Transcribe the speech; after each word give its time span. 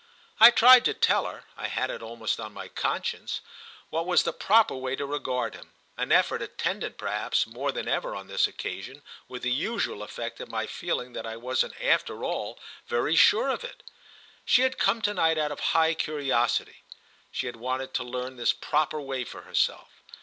I 0.39 0.49
tried 0.49 0.83
to 0.85 0.95
tell 0.95 1.27
her—I 1.27 1.67
had 1.67 1.91
it 1.91 2.01
almost 2.01 2.39
on 2.39 2.55
my 2.55 2.69
conscience—what 2.69 4.07
was 4.07 4.23
the 4.23 4.33
proper 4.33 4.73
way 4.75 4.95
to 4.95 5.05
regard 5.05 5.53
him; 5.53 5.73
an 5.95 6.11
effort 6.11 6.41
attended 6.41 6.97
perhaps 6.97 7.45
more 7.45 7.71
than 7.71 7.87
ever 7.87 8.15
on 8.15 8.25
this 8.25 8.47
occasion 8.47 9.03
with 9.27 9.43
the 9.43 9.51
usual 9.51 10.01
effect 10.01 10.39
of 10.39 10.49
my 10.49 10.65
feeling 10.65 11.13
that 11.13 11.27
I 11.27 11.37
wasn't 11.37 11.79
after 11.79 12.23
all 12.23 12.57
very 12.87 13.15
sure 13.15 13.49
of 13.49 13.63
it. 13.63 13.83
She 14.43 14.63
had 14.63 14.79
come 14.79 15.03
to 15.03 15.13
night 15.13 15.37
out 15.37 15.51
of 15.51 15.59
high 15.59 15.93
curiosity—she 15.93 17.45
had 17.45 17.57
wanted 17.57 17.93
to 17.93 18.03
learn 18.03 18.37
this 18.37 18.53
proper 18.53 18.99
way 18.99 19.23
for 19.23 19.43
herself. 19.43 20.01